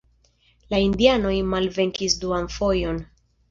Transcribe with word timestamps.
La 0.73 0.79
indianoj 0.85 1.35
malvenkis 1.51 2.19
duan 2.25 2.51
fojon. 2.57 3.01